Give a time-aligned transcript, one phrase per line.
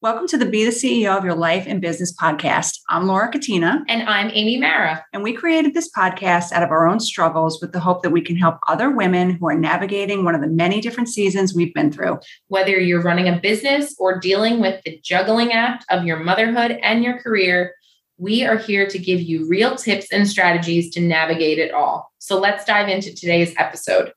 [0.00, 2.78] Welcome to the Be the CEO of Your Life and Business podcast.
[2.88, 3.82] I'm Laura Katina.
[3.88, 5.04] And I'm Amy Mara.
[5.12, 8.20] And we created this podcast out of our own struggles with the hope that we
[8.20, 11.90] can help other women who are navigating one of the many different seasons we've been
[11.90, 12.20] through.
[12.46, 17.02] Whether you're running a business or dealing with the juggling act of your motherhood and
[17.02, 17.74] your career,
[18.18, 22.12] we are here to give you real tips and strategies to navigate it all.
[22.18, 24.12] So let's dive into today's episode.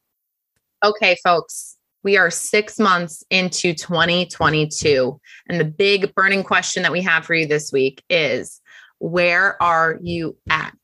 [0.85, 5.19] Okay, folks, we are six months into 2022.
[5.47, 8.61] And the big burning question that we have for you this week is
[8.99, 10.77] where are you at?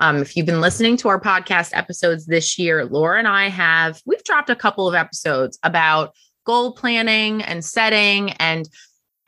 [0.00, 4.00] Um, if you've been listening to our podcast episodes this year, Laura and I have,
[4.04, 6.14] we've dropped a couple of episodes about
[6.44, 8.68] goal planning and setting and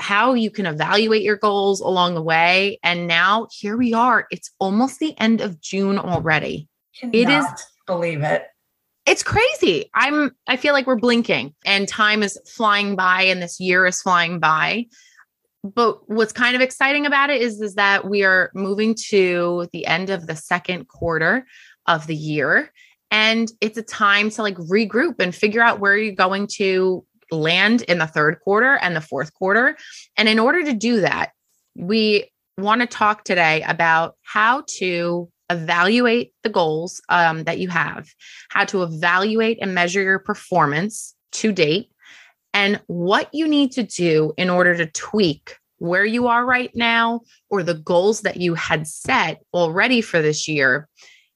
[0.00, 2.78] how you can evaluate your goals along the way.
[2.82, 4.26] And now here we are.
[4.30, 6.68] It's almost the end of June already.
[7.02, 7.44] It is
[7.86, 8.44] believe it
[9.06, 9.90] it's crazy.
[9.94, 14.00] I'm I feel like we're blinking and time is flying by and this year is
[14.00, 14.86] flying by.
[15.62, 19.86] But what's kind of exciting about it is is that we are moving to the
[19.86, 21.46] end of the second quarter
[21.86, 22.70] of the year
[23.10, 27.82] and it's a time to like regroup and figure out where you're going to land
[27.82, 29.76] in the third quarter and the fourth quarter.
[30.16, 31.30] And in order to do that,
[31.76, 38.08] we want to talk today about how to evaluate the goals um, that you have,
[38.50, 41.90] how to evaluate and measure your performance to date,
[42.52, 47.20] and what you need to do in order to tweak where you are right now
[47.50, 50.88] or the goals that you had set already for this year,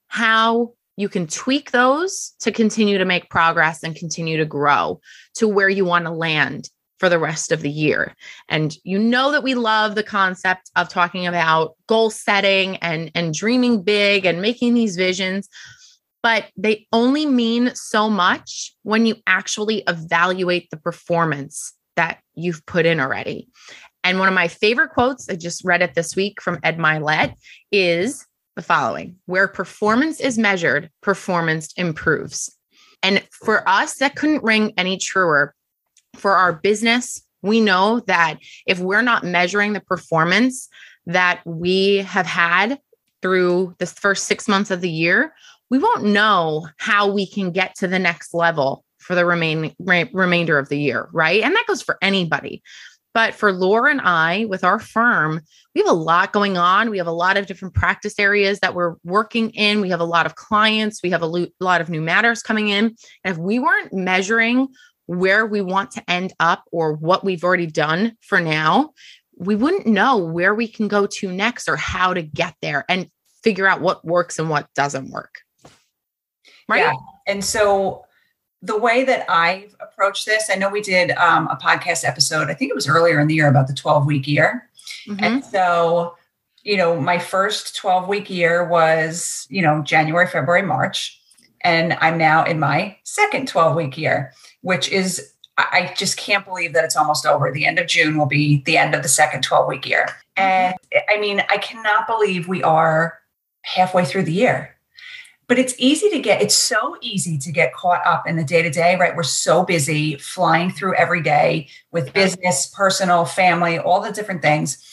[0.07, 5.01] how you can tweak those to continue to make progress and continue to grow
[5.35, 8.15] to where you want to land for the rest of the year.
[8.49, 13.35] And you know that we love the concept of talking about goal setting and and
[13.35, 15.49] dreaming big and making these visions,
[16.23, 22.87] but they only mean so much when you actually evaluate the performance that you've put
[22.87, 23.49] in already.
[24.05, 27.35] And one of my favorite quotes, I just read it this week from Ed Mylett,
[27.73, 32.55] is the following Where performance is measured, performance improves.
[33.03, 35.55] And for us, that couldn't ring any truer
[36.19, 40.69] for our business, we know that if we're not measuring the performance
[41.07, 42.79] that we have had
[43.23, 45.33] through the first six months of the year,
[45.71, 50.11] we won't know how we can get to the next level for the remaining re-
[50.13, 51.43] remainder of the year, right?
[51.43, 52.63] And that goes for anybody.
[53.15, 55.41] But for Laura and I, with our firm,
[55.75, 56.91] we have a lot going on.
[56.91, 59.81] We have a lot of different practice areas that we're working in.
[59.81, 61.03] We have a lot of clients.
[61.03, 62.95] We have a lo- lot of new matters coming in.
[63.25, 64.69] And if we weren't measuring
[65.09, 68.93] where we want to end up or what we've already done for now,
[69.39, 73.09] we wouldn't know where we can go to next or how to get there and
[73.43, 75.37] figure out what works and what doesn't work.
[76.69, 76.81] Right.
[76.81, 76.93] Yeah.
[77.27, 78.05] And so
[78.61, 82.55] the way that I've approached this, I know we did um, a podcast episode, I
[82.55, 84.69] think it was earlier in the year about the 12 week year.
[85.09, 85.25] Mm-hmm.
[85.25, 86.17] And so,
[86.65, 91.19] you know, my first 12 week year was, you know, January, February, March.
[91.63, 96.73] And I'm now in my second 12 week year which is I just can't believe
[96.75, 97.51] that it's almost over.
[97.51, 100.07] The end of June will be the end of the second 12 week year.
[100.37, 100.77] Mm-hmm.
[100.93, 103.19] And I mean, I cannot believe we are
[103.63, 104.77] halfway through the year.
[105.49, 108.63] But it's easy to get, it's so easy to get caught up in the day
[108.63, 109.17] to day, right?
[109.17, 114.85] We're so busy flying through every day with business, personal, family, all the different things.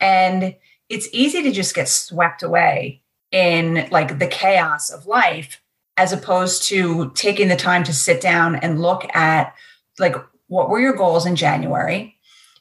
[0.00, 0.56] And
[0.88, 5.61] it's easy to just get swept away in like the chaos of life
[5.96, 9.54] as opposed to taking the time to sit down and look at
[9.98, 10.16] like
[10.48, 12.16] what were your goals in January?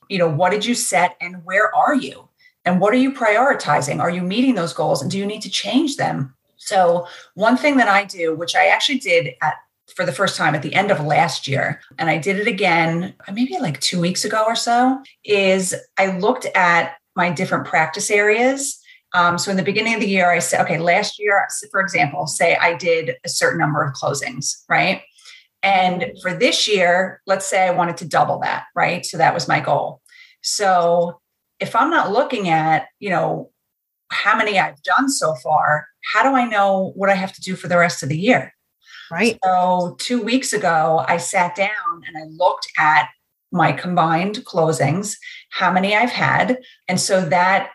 [0.09, 2.29] You know, what did you set and where are you?
[2.63, 3.99] And what are you prioritizing?
[3.99, 6.33] Are you meeting those goals and do you need to change them?
[6.57, 9.55] So, one thing that I do, which I actually did at
[9.95, 13.13] for the first time at the end of last year, and I did it again
[13.27, 18.09] uh, maybe like two weeks ago or so, is I looked at my different practice
[18.09, 18.80] areas
[19.13, 22.27] um, so in the beginning of the year, I said, okay, last year, for example,
[22.27, 25.01] say I did a certain number of closings, right?
[25.63, 29.05] And for this year, let's say I wanted to double that, right?
[29.05, 30.01] So that was my goal.
[30.41, 31.19] So
[31.59, 33.51] if I'm not looking at, you know,
[34.09, 37.55] how many I've done so far, how do I know what I have to do
[37.55, 38.53] for the rest of the year?
[39.11, 39.37] Right.
[39.43, 41.69] So two weeks ago, I sat down
[42.07, 43.09] and I looked at
[43.51, 45.17] my combined closings,
[45.49, 46.57] how many I've had.
[46.87, 47.71] And so that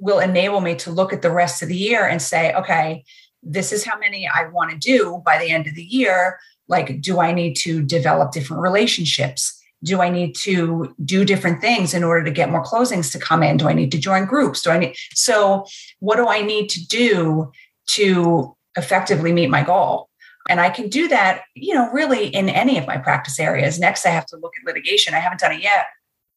[0.00, 3.04] will enable me to look at the rest of the year and say, okay,
[3.42, 6.38] this is how many I want to do by the end of the year.
[6.68, 9.56] Like, do I need to develop different relationships?
[9.82, 13.42] Do I need to do different things in order to get more closings to come
[13.42, 13.56] in?
[13.56, 14.62] Do I need to join groups?
[14.62, 15.64] Do I need so
[16.00, 17.50] what do I need to do
[17.88, 20.08] to effectively meet my goal?
[20.48, 23.78] And I can do that, you know, really in any of my practice areas.
[23.78, 25.14] Next, I have to look at litigation.
[25.14, 25.86] I haven't done it yet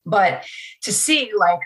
[0.05, 0.45] But
[0.83, 1.59] to see, like,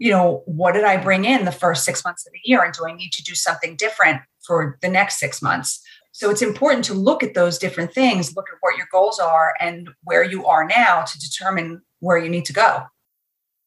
[0.00, 2.64] you know, what did I bring in the first six months of the year?
[2.64, 5.82] And do I need to do something different for the next six months?
[6.12, 9.54] So it's important to look at those different things, look at what your goals are
[9.60, 12.84] and where you are now to determine where you need to go.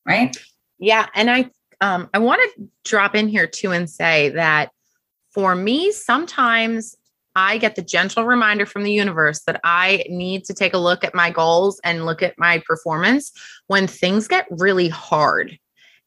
[0.07, 0.35] Right.
[0.79, 1.05] Yeah.
[1.13, 1.51] And I
[1.81, 4.71] um I want to drop in here too and say that
[5.33, 6.95] for me, sometimes
[7.35, 11.03] I get the gentle reminder from the universe that I need to take a look
[11.03, 13.31] at my goals and look at my performance
[13.67, 15.57] when things get really hard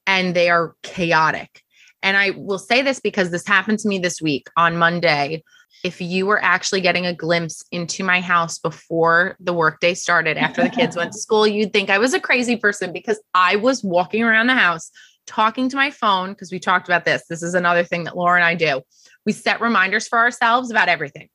[0.06, 1.62] and they are chaotic.
[2.02, 5.42] And I will say this because this happened to me this week on Monday.
[5.84, 10.62] If you were actually getting a glimpse into my house before the workday started, after
[10.62, 13.84] the kids went to school, you'd think I was a crazy person because I was
[13.84, 14.90] walking around the house
[15.26, 17.24] talking to my phone because we talked about this.
[17.28, 18.82] This is another thing that Laura and I do
[19.26, 21.28] we set reminders for ourselves about everything.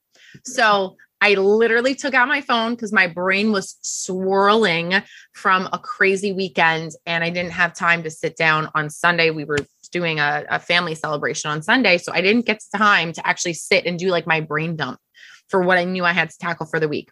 [0.46, 4.96] So I literally took out my phone because my brain was swirling
[5.34, 9.30] from a crazy weekend and I didn't have time to sit down on Sunday.
[9.30, 9.60] We were
[9.92, 11.98] doing a, a, family celebration on Sunday.
[11.98, 15.00] So I didn't get time to actually sit and do like my brain dump
[15.48, 17.12] for what I knew I had to tackle for the week.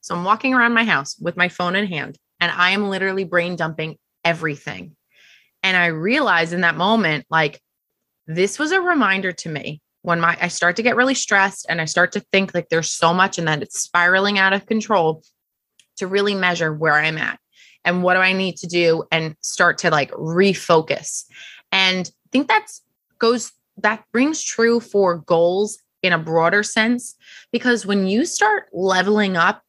[0.00, 3.24] So I'm walking around my house with my phone in hand and I am literally
[3.24, 4.96] brain dumping everything.
[5.62, 7.60] And I realized in that moment, like,
[8.26, 11.80] this was a reminder to me when my I start to get really stressed and
[11.80, 15.22] I start to think like there's so much and that it's spiraling out of control
[15.96, 17.38] to really measure where I'm at
[17.84, 21.24] and what do I need to do and start to like refocus.
[21.72, 22.82] And I think that's
[23.18, 27.14] goes that brings true for goals in a broader sense
[27.52, 29.62] because when you start leveling up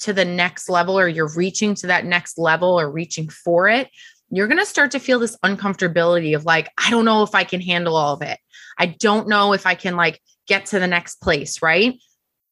[0.00, 3.88] to the next level or you're reaching to that next level or reaching for it,
[4.30, 7.44] you're going to start to feel this uncomfortability of like, I don't know if I
[7.44, 8.38] can handle all of it.
[8.78, 11.98] I don't know if I can like get to the next place, right?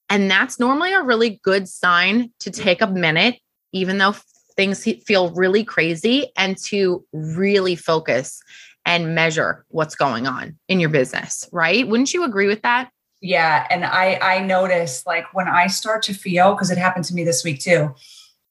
[0.08, 3.36] And that's normally a really good sign to take a minute,
[3.72, 4.14] even though
[4.56, 8.40] things feel really crazy, and to really focus
[8.84, 11.86] and measure what's going on in your business, right?
[11.86, 12.90] Wouldn't you agree with that?
[13.20, 17.14] Yeah, and I I notice like when I start to feel because it happened to
[17.14, 17.94] me this week too.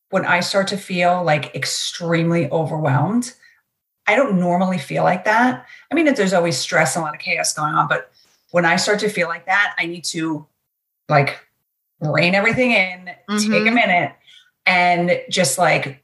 [0.10, 3.34] When I start to feel like extremely overwhelmed,
[4.08, 5.66] I don't normally feel like that.
[5.92, 8.12] I mean, there's always stress and a lot of chaos going on, but
[8.52, 10.46] when I start to feel like that, I need to
[11.10, 11.40] like
[12.00, 13.38] rein everything in, mm-hmm.
[13.38, 13.76] take a mm-hmm.
[13.76, 14.14] minute,
[14.66, 16.04] and just like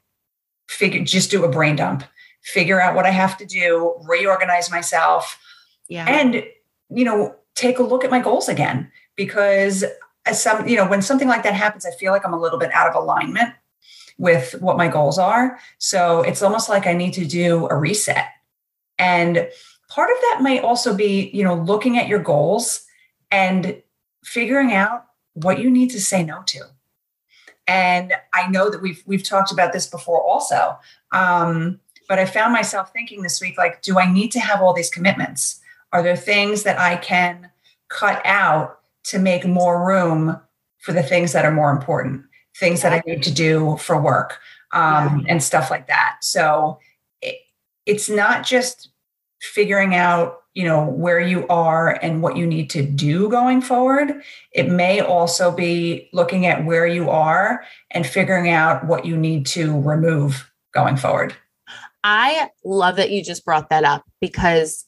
[0.68, 2.04] figure, just do a brain dump,
[2.42, 5.38] figure out what I have to do, reorganize myself,
[5.88, 6.44] yeah, and
[6.90, 9.84] you know, take a look at my goals again because
[10.26, 12.58] as some, you know, when something like that happens, I feel like I'm a little
[12.58, 13.54] bit out of alignment
[14.18, 15.58] with what my goals are.
[15.78, 18.28] So it's almost like I need to do a reset.
[18.98, 19.48] And
[19.88, 22.84] part of that might also be, you know, looking at your goals
[23.30, 23.82] and
[24.24, 26.60] figuring out what you need to say no to.
[27.66, 30.78] And I know that we've we've talked about this before also.
[31.12, 34.74] Um, but I found myself thinking this week, like, do I need to have all
[34.74, 35.60] these commitments?
[35.92, 37.50] Are there things that I can
[37.88, 40.40] cut out to make more room
[40.78, 42.24] for the things that are more important?
[42.56, 44.38] Things that I need to do for work
[44.72, 46.16] um, and stuff like that.
[46.20, 46.78] So
[47.20, 47.36] it,
[47.86, 48.90] it's not just
[49.40, 54.22] figuring out you know where you are and what you need to do going forward.
[54.52, 59.46] It may also be looking at where you are and figuring out what you need
[59.46, 61.34] to remove going forward.
[62.04, 64.86] I love that you just brought that up because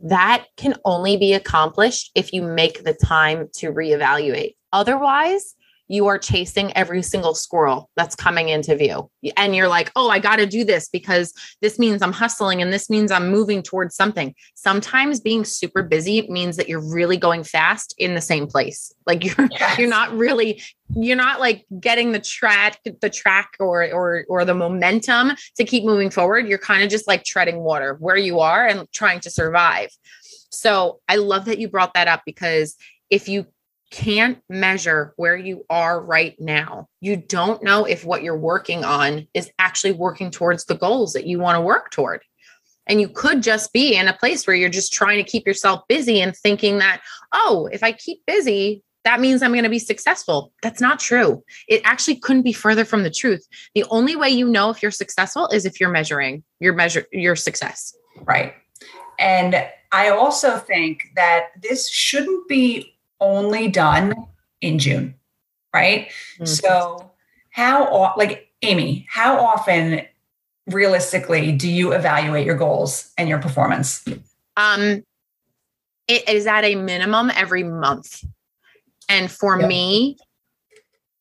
[0.00, 4.56] that can only be accomplished if you make the time to reevaluate.
[4.72, 5.54] Otherwise
[5.88, 9.10] you are chasing every single squirrel that's coming into view.
[9.36, 12.72] And you're like, oh, I got to do this because this means I'm hustling and
[12.72, 14.34] this means I'm moving towards something.
[14.54, 18.92] Sometimes being super busy means that you're really going fast in the same place.
[19.06, 19.78] Like you're yes.
[19.78, 20.62] you're not really
[20.94, 25.84] you're not like getting the track the track or or or the momentum to keep
[25.84, 26.48] moving forward.
[26.48, 29.90] You're kind of just like treading water where you are and trying to survive.
[30.50, 32.76] So I love that you brought that up because
[33.10, 33.46] if you
[33.94, 36.88] can't measure where you are right now.
[37.00, 41.28] You don't know if what you're working on is actually working towards the goals that
[41.28, 42.22] you want to work toward.
[42.88, 45.82] And you could just be in a place where you're just trying to keep yourself
[45.88, 49.78] busy and thinking that, oh, if I keep busy, that means I'm going to be
[49.78, 50.52] successful.
[50.60, 51.44] That's not true.
[51.68, 53.46] It actually couldn't be further from the truth.
[53.76, 57.36] The only way you know if you're successful is if you're measuring your measure your
[57.36, 57.94] success.
[58.24, 58.54] Right.
[59.20, 64.14] And I also think that this shouldn't be only done
[64.60, 65.14] in June,
[65.72, 66.08] right?
[66.34, 66.46] Mm-hmm.
[66.46, 67.10] So,
[67.50, 70.02] how, like, Amy, how often
[70.66, 74.04] realistically do you evaluate your goals and your performance?
[74.56, 75.04] Um,
[76.08, 78.24] it is at a minimum every month.
[79.08, 79.68] And for yep.
[79.68, 80.16] me,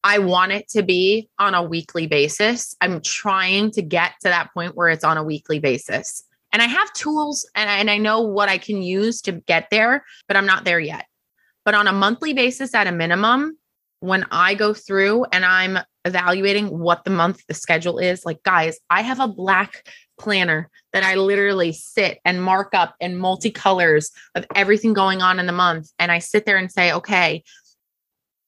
[0.03, 2.75] I want it to be on a weekly basis.
[2.81, 6.23] I'm trying to get to that point where it's on a weekly basis.
[6.51, 9.69] And I have tools and I, and I know what I can use to get
[9.71, 11.05] there, but I'm not there yet.
[11.65, 13.57] But on a monthly basis, at a minimum,
[13.99, 18.77] when I go through and I'm evaluating what the month the schedule is, like, guys,
[18.89, 19.87] I have a black
[20.19, 25.45] planner that I literally sit and mark up in multicolors of everything going on in
[25.45, 25.89] the month.
[25.99, 27.43] And I sit there and say, okay,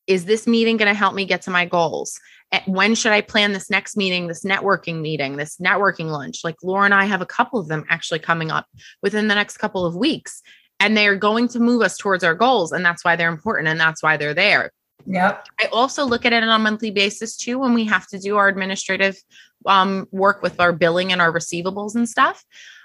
[0.07, 2.19] is this meeting going to help me get to my goals?
[2.51, 6.43] Eh, when should I plan this next meeting, this networking meeting, this networking lunch?
[6.43, 8.67] Like Laura and I have a couple of them actually coming up
[9.01, 10.41] within the next couple of weeks.
[10.79, 12.72] And they are going to move us towards our goals.
[12.72, 13.67] And that's why they're important.
[13.67, 14.72] And that's why they're there.
[15.08, 15.48] Yep.
[15.62, 18.38] I also look at it on a monthly basis too when we have to do
[18.38, 19.17] our administrative
[19.65, 22.44] um, work with our billing and our receivables and stuff,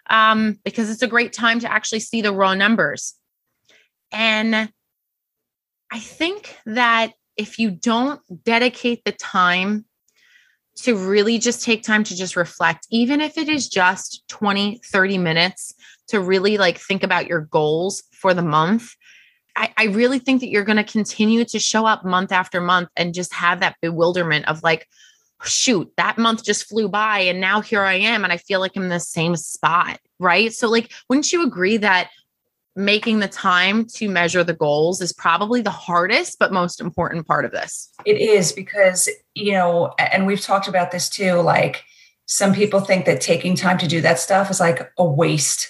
[0.09, 3.15] um, because it's a great time to actually see the raw numbers.
[4.13, 4.71] And
[5.91, 9.87] I think that if you don't dedicate the time
[10.77, 15.19] to really just take time to just reflect, even if it is just 20, 30
[15.19, 15.75] minutes
[16.11, 18.95] to really like think about your goals for the month,
[19.57, 22.89] I, I really think that you're going to continue to show up month after month
[22.97, 24.89] and just have that bewilderment of like,
[25.43, 28.73] shoot, that month just flew by and now here I am and I feel like
[28.77, 29.99] I'm in the same spot.
[30.19, 30.53] Right.
[30.53, 32.11] So, like, wouldn't you agree that
[32.77, 37.45] making the time to measure the goals is probably the hardest but most important part
[37.45, 37.91] of this.
[38.07, 41.85] It is because, you know, and we've talked about this too like
[42.27, 45.69] some people think that taking time to do that stuff is like a waste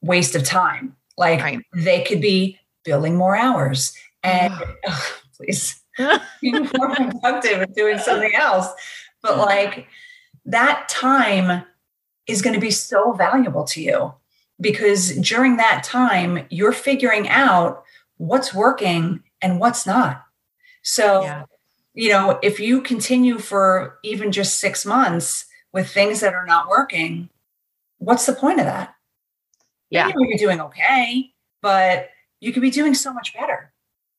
[0.00, 0.96] waste of time.
[1.16, 1.60] Like right.
[1.74, 4.54] they could be billing more hours and
[4.86, 5.80] oh, please
[6.40, 8.68] be more productive and doing something else.
[9.22, 9.86] But like
[10.44, 11.64] that time
[12.26, 14.14] is going to be so valuable to you
[14.60, 17.84] because during that time, you're figuring out
[18.16, 20.24] what's working and what's not.
[20.82, 21.44] So, yeah.
[21.94, 26.68] you know, if you continue for even just six months with things that are not
[26.68, 27.28] working,
[27.98, 28.94] what's the point of that?
[29.90, 30.08] Yeah.
[30.08, 31.30] You you're doing okay,
[31.62, 33.72] but you could be doing so much better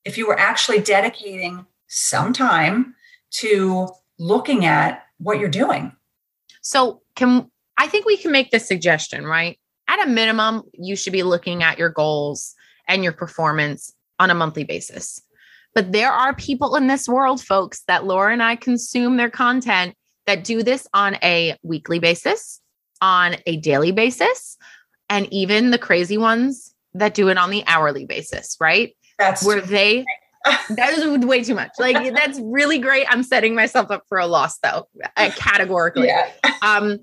[0.06, 2.96] if you were actually dedicating some time
[3.32, 5.92] to looking at what you're doing.
[6.62, 9.58] So, can I think we can make this suggestion, right?
[9.90, 12.54] at a minimum, you should be looking at your goals
[12.88, 15.22] and your performance on a monthly basis.
[15.74, 19.96] But there are people in this world, folks, that Laura and I consume their content
[20.28, 22.62] that do this on a weekly basis,
[23.02, 24.58] on a daily basis,
[25.10, 28.96] and even the crazy ones that do it on the hourly basis, right?
[29.18, 30.06] That's where they
[30.70, 31.72] that is way too much.
[31.80, 33.06] Like that's really great.
[33.10, 34.88] I'm setting myself up for a loss though,
[35.18, 36.08] uh, categorically.
[36.08, 36.30] Yeah.
[36.62, 37.00] Um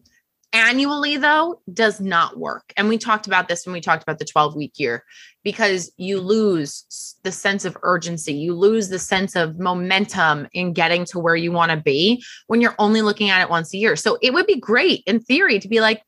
[0.53, 4.25] annually though does not work and we talked about this when we talked about the
[4.25, 5.03] 12 week year
[5.43, 11.05] because you lose the sense of urgency you lose the sense of momentum in getting
[11.05, 13.97] to where you want to be when you're only looking at it once a year
[13.97, 16.01] so it would be great in theory to be like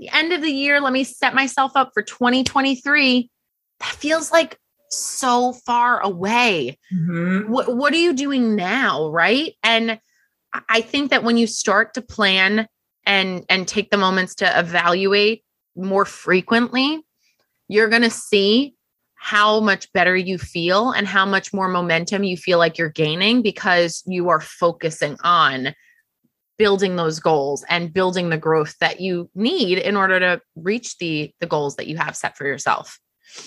[0.00, 3.30] the end of the year let me set myself up for 2023
[3.78, 4.58] that feels like
[4.90, 6.76] so far away.
[6.92, 7.50] Mm-hmm.
[7.50, 9.54] what, what are you doing now right?
[9.62, 10.00] And
[10.68, 12.66] i think that when you start to plan
[13.06, 15.44] and and take the moments to evaluate
[15.76, 17.00] more frequently
[17.68, 18.74] you're going to see
[19.14, 23.42] how much better you feel and how much more momentum you feel like you're gaining
[23.42, 25.74] because you are focusing on
[26.60, 31.32] building those goals and building the growth that you need in order to reach the
[31.40, 33.00] the goals that you have set for yourself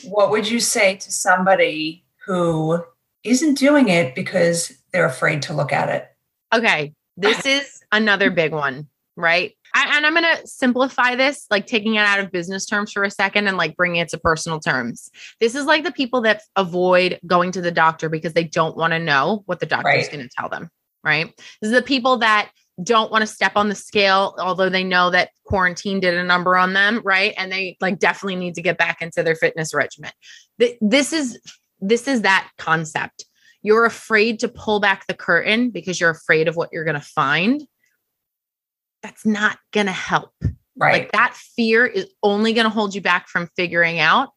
[0.03, 2.83] what would you say to somebody who
[3.23, 6.07] isn't doing it because they're afraid to look at it
[6.51, 9.53] okay this is another big one right?
[9.75, 13.03] I, and I'm going to simplify this, like taking it out of business terms for
[13.03, 15.09] a second and like bringing it to personal terms.
[15.39, 18.93] This is like the people that avoid going to the doctor because they don't want
[18.93, 20.69] to know what the doctor is going to tell them,
[21.03, 21.33] right?
[21.61, 22.51] This is the people that
[22.81, 26.57] don't want to step on the scale, although they know that quarantine did a number
[26.57, 27.33] on them, right?
[27.37, 30.11] And they like definitely need to get back into their fitness regimen.
[30.57, 31.39] This is
[31.79, 33.25] this is that concept.
[33.61, 37.01] You're afraid to pull back the curtain because you're afraid of what you're going to
[37.01, 37.61] find
[39.03, 40.31] that's not going to help.
[40.75, 41.03] Right.
[41.03, 44.29] Like that fear is only going to hold you back from figuring out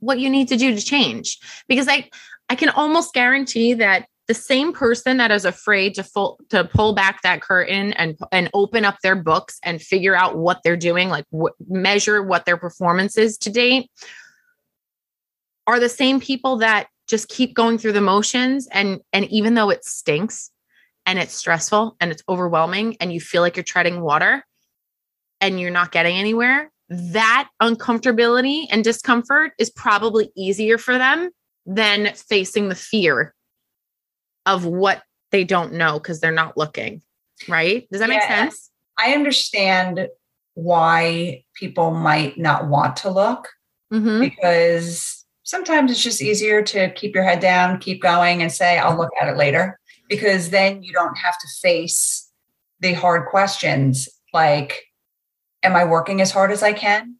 [0.00, 1.38] what you need to do to change.
[1.68, 2.10] Because I
[2.50, 6.94] I can almost guarantee that the same person that is afraid to full, to pull
[6.94, 11.08] back that curtain and and open up their books and figure out what they're doing,
[11.08, 11.24] like
[11.66, 13.90] measure what their performance is to date,
[15.66, 19.70] are the same people that just keep going through the motions and and even though
[19.70, 20.50] it stinks
[21.06, 24.44] and it's stressful and it's overwhelming and you feel like you're treading water
[25.40, 31.30] and you're not getting anywhere, that uncomfortability and discomfort is probably easier for them
[31.64, 33.34] than facing the fear
[34.48, 37.02] of what they don't know because they're not looking.
[37.46, 37.86] Right?
[37.92, 38.70] Does that yeah, make sense?
[38.98, 40.08] I understand
[40.54, 43.48] why people might not want to look
[43.92, 44.20] mm-hmm.
[44.20, 48.96] because sometimes it's just easier to keep your head down, keep going, and say, I'll
[48.96, 49.78] look at it later
[50.08, 52.28] because then you don't have to face
[52.80, 54.84] the hard questions like,
[55.64, 57.16] Am I working as hard as I can?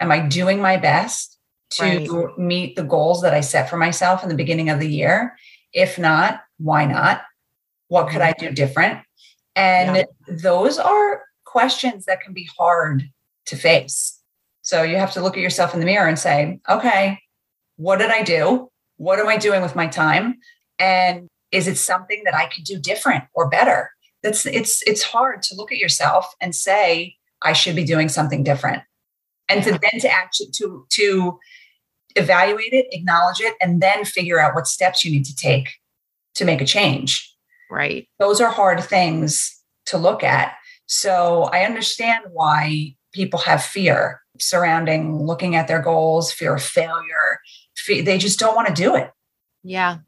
[0.00, 1.38] Am I doing my best
[1.70, 2.38] to right.
[2.38, 5.36] meet the goals that I set for myself in the beginning of the year?
[5.72, 7.22] If not, why not?
[7.88, 8.54] What could I do mm-hmm.
[8.54, 9.00] different?
[9.56, 10.04] And yeah.
[10.28, 13.08] those are questions that can be hard
[13.46, 14.20] to face.
[14.62, 17.18] So you have to look at yourself in the mirror and say, okay,
[17.76, 18.68] what did I do?
[18.98, 20.38] What am I doing with my time?
[20.78, 23.90] And is it something that I could do different or better?
[24.22, 28.42] That's it's it's hard to look at yourself and say, I should be doing something
[28.42, 28.82] different.
[29.48, 31.38] And to then to actually to to
[32.16, 35.68] evaluate it, acknowledge it, and then figure out what steps you need to take
[36.38, 37.32] to make a change.
[37.70, 38.08] Right.
[38.18, 39.54] Those are hard things
[39.86, 40.54] to look at.
[40.86, 47.40] So I understand why people have fear surrounding looking at their goals, fear of failure.
[47.76, 49.10] Fear, they just don't want to do it.
[49.62, 49.98] Yeah.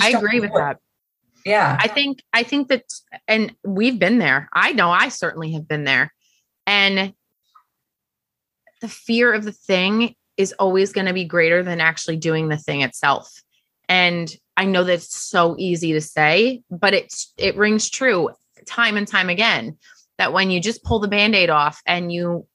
[0.00, 0.78] I agree with that.
[1.44, 1.76] Yeah.
[1.78, 2.84] I think I think that
[3.28, 4.48] and we've been there.
[4.52, 6.12] I know I certainly have been there.
[6.66, 7.12] And
[8.80, 12.56] the fear of the thing is always going to be greater than actually doing the
[12.56, 13.30] thing itself.
[13.88, 18.30] And I know that's so easy to say, but it's it rings true
[18.66, 19.76] time and time again
[20.18, 22.46] that when you just pull the band-aid off and you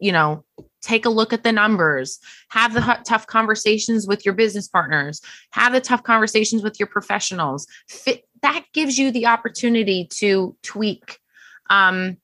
[0.00, 0.44] you know
[0.80, 5.72] take a look at the numbers have the tough conversations with your business partners have
[5.72, 11.18] the tough conversations with your professionals fit, that gives you the opportunity to tweak.
[11.68, 12.16] Um,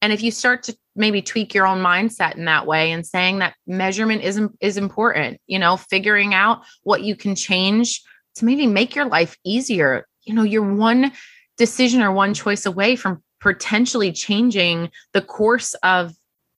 [0.00, 3.40] and if you start to maybe tweak your own mindset in that way and saying
[3.40, 8.02] that measurement is, is important you know figuring out what you can change
[8.36, 11.12] to maybe make your life easier you know you're one
[11.56, 16.14] decision or one choice away from potentially changing the course of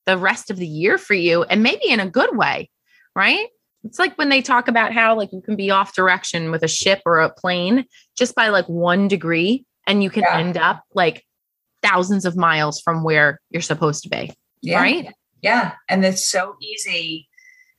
[0.07, 2.71] the rest of the year for you and maybe in a good way,
[3.15, 3.49] right?
[3.85, 6.69] It's like when they talk about how like you can be off direction with a
[6.69, 7.85] ship or a plane
[8.17, 10.39] just by like 1 degree and you can yeah.
[10.39, 11.25] end up like
[11.83, 14.33] thousands of miles from where you're supposed to be.
[14.63, 14.81] Yeah.
[14.81, 15.13] Right?
[15.43, 17.29] Yeah, and it's so easy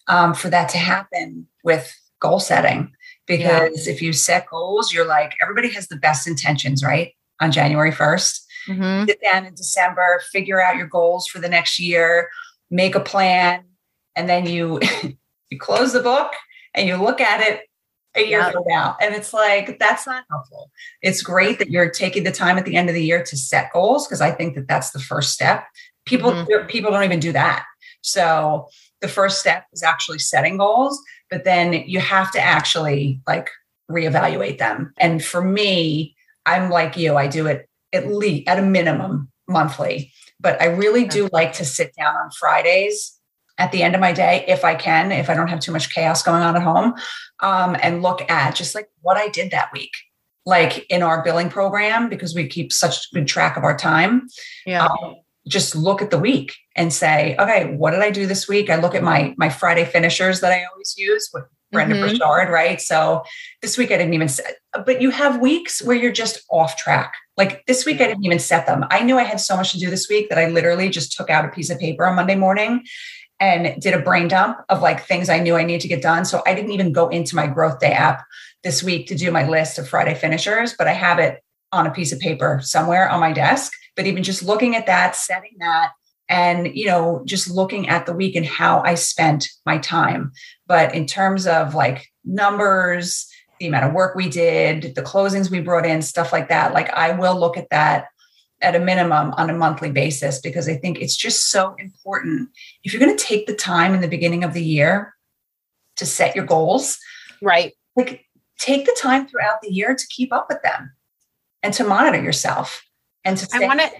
[0.07, 2.93] um, for that to happen with goal setting
[3.27, 3.93] because yeah.
[3.93, 7.13] if you set goals, you're like everybody has the best intentions, right?
[7.41, 8.41] On January 1st.
[8.69, 9.05] Mm-hmm.
[9.07, 12.29] Sit down in December, figure out your goals for the next year,
[12.69, 13.63] make a plan,
[14.15, 14.81] and then you
[15.49, 16.33] you close the book
[16.73, 17.61] and you look at it
[18.15, 18.53] a year yep.
[18.53, 18.97] from now.
[19.01, 20.71] And it's like, that's not helpful.
[21.01, 23.71] It's great that you're taking the time at the end of the year to set
[23.71, 25.65] goals because I think that that's the first step.
[26.05, 26.67] People, mm-hmm.
[26.67, 27.65] people don't even do that.
[28.01, 28.67] So
[29.01, 33.49] the first step is actually setting goals, but then you have to actually like
[33.89, 34.93] reevaluate them.
[34.97, 40.11] And for me, I'm like you, I do it at least at a minimum monthly.
[40.39, 43.17] But I really do like to sit down on Fridays
[43.57, 45.93] at the end of my day, if I can, if I don't have too much
[45.93, 46.93] chaos going on at home,
[47.39, 49.91] um, and look at just like what I did that week.
[50.45, 54.27] Like in our billing program, because we keep such good track of our time.
[54.65, 54.85] Yeah.
[54.85, 55.15] Um,
[55.47, 58.69] just look at the week and say, okay, what did I do this week?
[58.69, 62.51] I look at my my Friday finishers that I always use with Brenda mm hmm
[62.51, 62.79] right?
[62.79, 63.23] So
[63.61, 67.13] this week I didn't even set, but you have weeks where you're just off track.
[67.35, 68.85] Like this week I didn't even set them.
[68.89, 71.29] I knew I had so much to do this week that I literally just took
[71.29, 72.85] out a piece of paper on Monday morning
[73.39, 76.25] and did a brain dump of like things I knew I need to get done.
[76.25, 78.23] So I didn't even go into my growth day app
[78.63, 81.91] this week to do my list of Friday finishers, but I have it on a
[81.91, 83.73] piece of paper somewhere on my desk.
[83.97, 85.91] But even just looking at that, setting that,
[86.29, 90.31] and you know just looking at the week and how i spent my time.
[90.65, 93.27] But in terms of like numbers
[93.59, 96.89] the amount of work we did the closings we brought in stuff like that like
[96.91, 98.07] i will look at that
[98.61, 102.49] at a minimum on a monthly basis because i think it's just so important.
[102.83, 105.15] If you're going to take the time in the beginning of the year
[105.95, 106.99] to set your goals
[107.41, 107.73] right.
[107.95, 108.25] like
[108.59, 110.91] take the time throughout the year to keep up with them
[111.63, 112.83] and to monitor yourself
[113.27, 113.91] and to i want to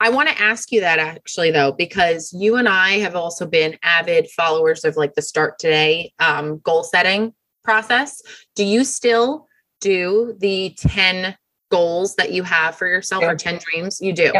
[0.00, 3.78] I want to ask you that actually, though, because you and I have also been
[3.82, 8.20] avid followers of like the Start Today um, goal setting process.
[8.54, 9.46] Do you still
[9.80, 11.36] do the 10
[11.70, 13.98] goals that you have for yourself or 10 dreams?
[14.00, 14.32] You do.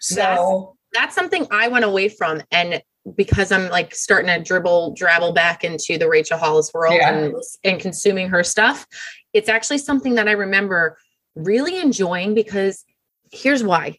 [0.00, 2.42] So that's, that's something I went away from.
[2.50, 2.82] And
[3.16, 7.16] because I'm like starting to dribble, drabble back into the Rachel Hollis world yeah.
[7.16, 7.34] and,
[7.64, 8.86] and consuming her stuff,
[9.32, 10.98] it's actually something that I remember
[11.34, 12.84] really enjoying because
[13.32, 13.98] here's why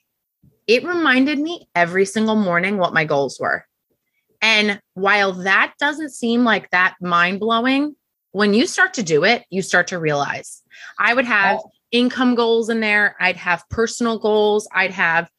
[0.68, 3.66] it reminded me every single morning what my goals were.
[4.42, 7.96] And while that doesn't seem like that mind blowing,
[8.32, 10.62] when you start to do it, you start to realize
[11.00, 11.60] I would have
[11.92, 13.16] income goals in there.
[13.20, 14.68] I'd have personal goals.
[14.72, 15.30] I'd have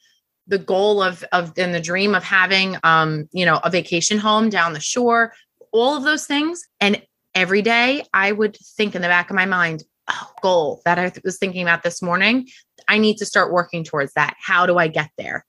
[0.46, 4.48] the goal of of and the dream of having um, you know, a vacation home
[4.50, 5.32] down the shore,
[5.72, 6.66] all of those things.
[6.80, 7.00] And
[7.34, 11.12] every day I would think in the back of my mind, oh, goal that I
[11.24, 12.48] was thinking about this morning.
[12.90, 14.34] I need to start working towards that.
[14.42, 15.46] How do I get there?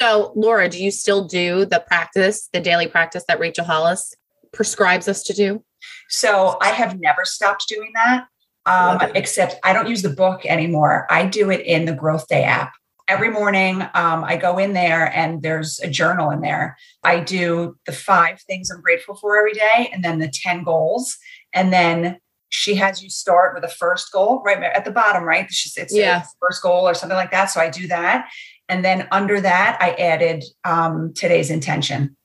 [0.00, 4.14] So, Laura, do you still do the practice, the daily practice that Rachel Hollis
[4.52, 5.64] prescribes us to do?
[6.10, 8.26] So, I have never stopped doing that,
[8.66, 11.06] um, except I don't use the book anymore.
[11.08, 12.72] I do it in the Growth Day app.
[13.08, 16.76] Every morning, um, I go in there and there's a journal in there.
[17.02, 21.16] I do the five things I'm grateful for every day, and then the 10 goals.
[21.54, 22.18] And then
[22.50, 25.50] she has you start with a first goal right at the bottom, right?
[25.50, 26.24] She says yeah.
[26.40, 27.46] first goal or something like that.
[27.46, 28.28] So I do that.
[28.68, 32.16] And then under that, I added um, today's intention.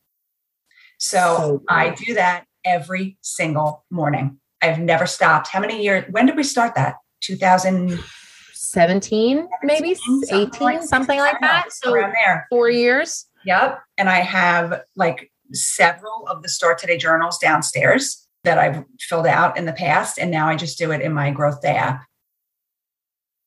[1.00, 4.40] So, so I do that every single morning.
[4.62, 5.48] I've never stopped.
[5.48, 6.06] How many years?
[6.10, 6.96] When did we start that?
[7.22, 11.72] 2017, maybe 18, something like, something like that.
[11.72, 12.48] So around there.
[12.50, 13.28] Four years.
[13.46, 13.80] Yep.
[13.98, 19.58] And I have like several of the Start Today journals downstairs that I've filled out
[19.58, 20.18] in the past.
[20.18, 22.04] And now I just do it in my Growth Day app.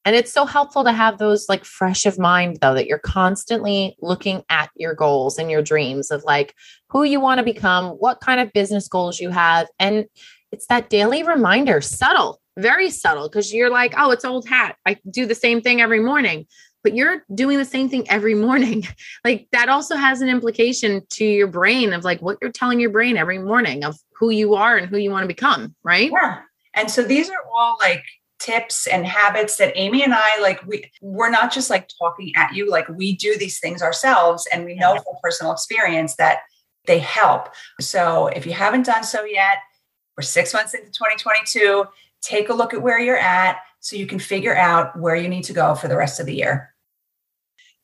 [0.04, 3.94] And it's so helpful to have those like fresh of mind, though, that you're constantly
[4.00, 6.54] looking at your goals and your dreams of like
[6.88, 9.68] who you want to become, what kind of business goals you have.
[9.78, 10.06] And
[10.50, 14.76] it's that daily reminder, subtle, very subtle, because you're like, oh, it's old hat.
[14.86, 16.46] I do the same thing every morning,
[16.88, 18.86] but you're doing the same thing every morning.
[19.24, 22.88] like that also has an implication to your brain of like what you're telling your
[22.88, 26.10] brain every morning of who you are and who you want to become, right?
[26.10, 26.40] Yeah.
[26.72, 28.02] And so these are all like
[28.38, 32.54] tips and habits that Amy and I like we we're not just like talking at
[32.54, 36.38] you like we do these things ourselves and we know from personal experience that
[36.86, 37.48] they help.
[37.82, 39.58] So if you haven't done so yet,
[40.16, 41.84] we're 6 months into 2022,
[42.22, 45.44] take a look at where you're at so you can figure out where you need
[45.44, 46.72] to go for the rest of the year.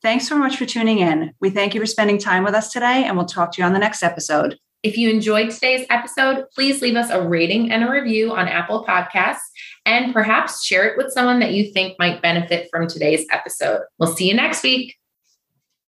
[0.04, 1.32] Thanks so much for tuning in.
[1.40, 3.72] We thank you for spending time with us today and we'll talk to you on
[3.72, 4.58] the next episode.
[4.82, 8.84] If you enjoyed today's episode, please leave us a rating and a review on Apple
[8.86, 9.38] Podcasts
[9.86, 13.80] and perhaps share it with someone that you think might benefit from today's episode.
[13.98, 14.94] We'll see you next week.